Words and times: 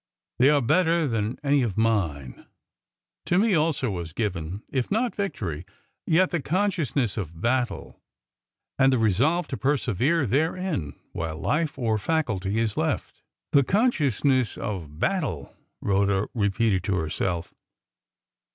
"They 0.39 0.49
are 0.49 0.63
better 0.63 1.07
than 1.07 1.37
any 1.43 1.61
of 1.61 1.77
mine. 1.77 2.47
'To 3.27 3.37
me 3.37 3.53
also 3.53 3.91
was 3.91 4.13
given, 4.13 4.63
if 4.67 4.89
not 4.89 5.13
victory, 5.15 5.63
yet 6.07 6.31
the 6.31 6.41
consciousness 6.41 7.17
of 7.17 7.39
battle, 7.39 8.01
and 8.79 8.91
the 8.91 8.97
resolve 8.97 9.47
to 9.49 9.57
persevere 9.57 10.25
therein 10.25 10.95
while 11.13 11.37
life 11.37 11.77
or 11.77 11.99
faculty 11.99 12.57
is 12.59 12.75
left.'" 12.77 13.21
"The 13.51 13.61
consciousness 13.63 14.57
of 14.57 14.97
battle," 14.97 15.55
Rhoda 15.81 16.27
repeated 16.33 16.83
to 16.85 16.95
herself. 16.95 17.53